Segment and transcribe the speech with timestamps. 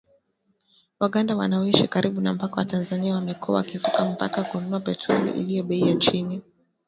[0.99, 5.95] Waganda wanaoishi karibu na mpaka wa Tanzania wamekuwa wakivuka mpaka kununua petroli iliyo bei ya
[5.95, 6.41] chini.